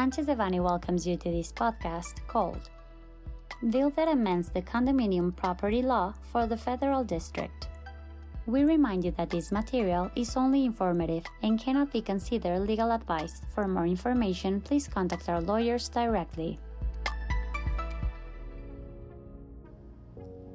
[0.00, 2.70] Sanchez Devanny welcomes you to this podcast called
[3.68, 7.68] Bill that amends the condominium property law for the federal district.
[8.46, 13.42] We remind you that this material is only informative and cannot be considered legal advice.
[13.54, 16.58] For more information, please contact our lawyers directly.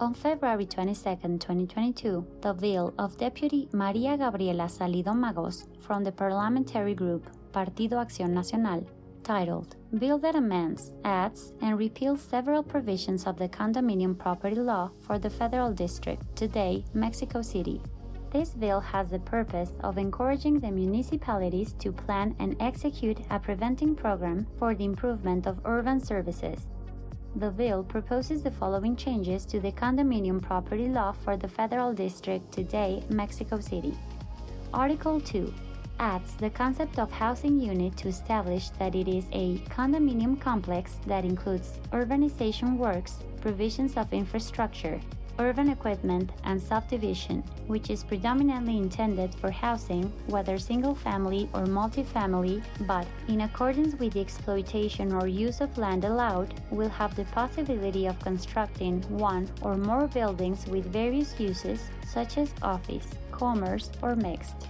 [0.00, 6.94] On February 22, 2022, the bill of Deputy Maria Gabriela Salido Magos from the parliamentary
[6.94, 8.84] group Partido Acción Nacional,
[9.22, 15.18] titled Bill that amends, adds, and repeals several provisions of the condominium property law for
[15.18, 17.80] the federal district, today Mexico City.
[18.32, 23.94] This bill has the purpose of encouraging the municipalities to plan and execute a preventing
[23.94, 26.68] program for the improvement of urban services
[27.36, 32.50] the bill proposes the following changes to the condominium property law for the federal district
[32.50, 33.96] today, Mexico City.
[34.74, 35.52] Article 2
[36.00, 41.26] adds the concept of housing unit to establish that it is a condominium complex that
[41.26, 44.98] includes urbanization works, provisions of infrastructure,
[45.38, 52.62] urban equipment, and subdivision, which is predominantly intended for housing, whether single family or multifamily,
[52.86, 58.06] but, in accordance with the exploitation or use of land allowed, will have the possibility
[58.06, 64.68] of constructing one or more buildings with various uses, such as office, commerce, or mixed.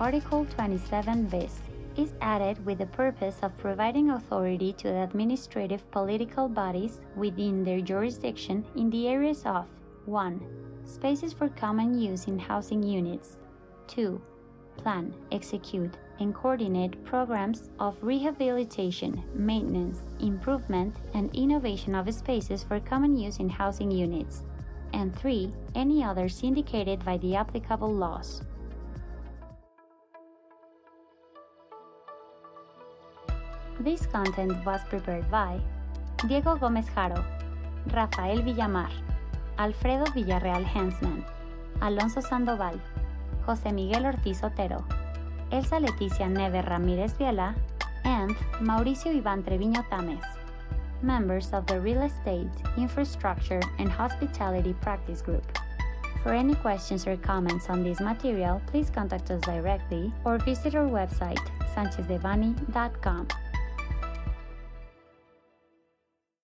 [0.00, 1.58] Article 27 bis
[1.98, 7.82] is added with the purpose of providing authority to the administrative political bodies within their
[7.82, 9.66] jurisdiction in the areas of
[10.06, 10.40] 1.
[10.86, 13.36] Spaces for common use in housing units,
[13.88, 14.18] 2.
[14.78, 23.18] Plan, execute, and coordinate programs of rehabilitation, maintenance, improvement, and innovation of spaces for common
[23.18, 24.44] use in housing units,
[24.94, 25.52] and 3.
[25.74, 28.40] Any others indicated by the applicable laws.
[33.80, 35.58] This content was prepared by
[36.28, 37.24] Diego Gómez Jaro,
[37.94, 38.90] Rafael Villamar,
[39.58, 41.24] Alfredo Villarreal Hensman,
[41.80, 42.78] Alonso Sandoval,
[43.46, 44.84] José Miguel Ortiz Otero,
[45.50, 47.54] Elsa Leticia Neve Ramírez Viela,
[48.04, 50.26] and Mauricio Iván Treviño Tames,
[51.00, 55.58] members of the Real Estate, Infrastructure, and Hospitality Practice Group.
[56.22, 60.84] For any questions or comments on this material, please contact us directly or visit our
[60.84, 61.40] website,
[61.74, 63.28] sanchezdevanny.com.